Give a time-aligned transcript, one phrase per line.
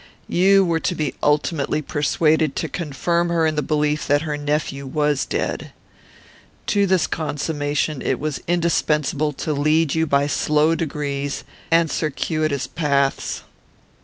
[0.27, 4.87] You were to be ultimately persuaded to confirm her in the belief that her nephew
[4.87, 5.73] was dead.
[6.73, 13.43] To this consummation it was indispensable to lead you by slow degrees and circuitous paths.